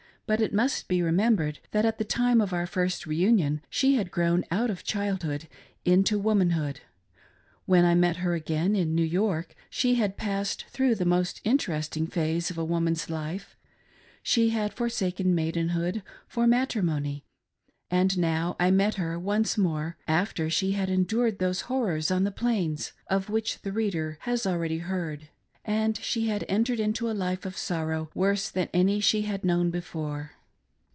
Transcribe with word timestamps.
But 0.27 0.39
it 0.39 0.53
must 0.53 0.87
be 0.87 1.01
remembered 1.01 1.59
that 1.71 1.83
at 1.85 1.97
the 1.97 2.05
time 2.05 2.39
of 2.39 2.53
our 2.53 2.65
first 2.65 3.03
reiinion 3.03 3.59
she 3.69 3.95
had 3.95 4.11
grown 4.11 4.45
out 4.49 4.69
of 4.69 4.81
childhood 4.85 5.49
into 5.83 6.17
womanhood; 6.17 6.79
when 7.65 7.83
I 7.83 7.95
met 7.95 8.15
her 8.23 8.33
again 8.33 8.73
in 8.73 8.95
New 8.95 9.03
York 9.03 9.53
she 9.69 9.95
had 9.95 10.15
passed 10.15 10.63
through 10.69 10.95
the 10.95 11.03
most 11.03 11.41
interesting 11.43 12.07
phase 12.07 12.49
of 12.49 12.57
a 12.57 12.63
woman's 12.63 13.09
life,— 13.09 13.57
she 14.23 14.51
had 14.51 14.71
forsaken 14.73 15.35
maidenhood 15.35 16.01
for 16.29 16.47
matrimony,— 16.47 17.25
and 17.91 18.17
now 18.17 18.55
I 18.57 18.71
met 18.71 18.95
her 18.95 19.19
once 19.19 19.57
more 19.57 19.97
after 20.07 20.49
she 20.49 20.71
had 20.71 20.89
endured 20.89 21.39
those 21.39 21.61
horrors 21.67 22.09
on 22.09 22.23
the 22.23 22.31
Plains,— 22.31 22.93
of 23.09 23.29
which 23.29 23.63
the 23.63 23.73
reader 23.73 24.15
has 24.21 24.47
already 24.47 24.77
heard,— 24.77 25.27
and 25.63 25.95
she 25.97 26.27
had 26.27 26.43
entered 26.49 26.79
into 26.79 27.07
a 27.07 27.13
life 27.13 27.45
of 27.45 27.55
sorrow 27.55 28.09
worse 28.15 28.49
than 28.49 28.67
any 28.73 28.99
she 28.99 29.21
had 29.21 29.45
known 29.45 29.69
before. 29.69 30.31